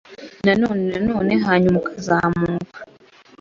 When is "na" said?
0.45-0.53, 0.91-0.99